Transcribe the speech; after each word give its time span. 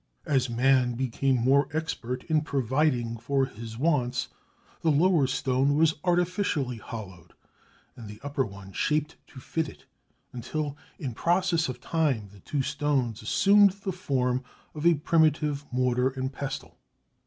As 0.25 0.49
man 0.49 0.93
became 0.95 1.35
more 1.35 1.67
expert 1.73 2.23
in 2.23 2.41
providing 2.41 3.17
for 3.17 3.45
his 3.45 3.77
wants, 3.77 4.29
the 4.81 4.89
lower 4.89 5.27
stone 5.27 5.75
was 5.75 5.93
artificially 6.03 6.77
hollowed, 6.77 7.33
and 7.95 8.07
the 8.09 8.19
upper 8.23 8.43
one 8.43 8.71
shaped 8.73 9.15
to 9.27 9.39
fit 9.39 9.69
it, 9.69 9.85
until 10.33 10.75
in 10.97 11.13
process 11.13 11.69
of 11.69 11.79
time 11.79 12.29
the 12.33 12.39
two 12.39 12.63
stones 12.63 13.21
assumed 13.21 13.73
the 13.83 13.91
form 13.91 14.43
of 14.73 14.87
a 14.87 14.95
primitive 14.95 15.67
mortar 15.71 16.09
and 16.09 16.33
pestle. 16.33 16.79